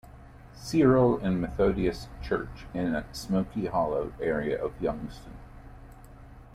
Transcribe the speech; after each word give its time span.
Cyril 0.55 1.19
and 1.19 1.39
Methodius 1.39 2.07
Church, 2.23 2.65
in 2.73 2.93
the 2.93 3.05
Smoky 3.11 3.67
Hollow 3.67 4.11
area 4.19 4.59
of 4.59 4.73
Youngstown. 4.81 5.37